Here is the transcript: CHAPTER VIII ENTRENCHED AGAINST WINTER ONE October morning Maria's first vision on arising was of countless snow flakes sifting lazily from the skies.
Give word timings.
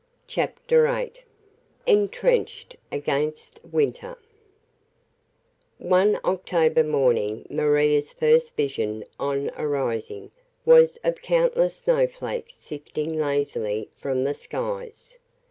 CHAPTER 0.25 0.87
VIII 0.87 1.11
ENTRENCHED 1.85 2.75
AGAINST 2.91 3.59
WINTER 3.71 4.17
ONE 5.77 6.19
October 6.25 6.83
morning 6.83 7.45
Maria's 7.51 8.11
first 8.11 8.55
vision 8.55 9.05
on 9.19 9.51
arising 9.59 10.31
was 10.65 10.97
of 11.03 11.21
countless 11.21 11.75
snow 11.75 12.07
flakes 12.07 12.55
sifting 12.55 13.15
lazily 13.19 13.89
from 13.95 14.23
the 14.23 14.33
skies. 14.33 15.19